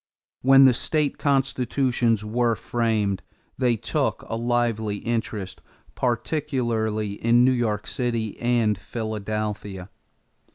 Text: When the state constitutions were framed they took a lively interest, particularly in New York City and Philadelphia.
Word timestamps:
When 0.41 0.65
the 0.65 0.73
state 0.73 1.19
constitutions 1.19 2.25
were 2.25 2.55
framed 2.55 3.21
they 3.59 3.75
took 3.75 4.23
a 4.27 4.35
lively 4.35 4.95
interest, 4.95 5.61
particularly 5.93 7.23
in 7.23 7.45
New 7.45 7.51
York 7.51 7.85
City 7.85 8.35
and 8.39 8.79
Philadelphia. 8.79 9.91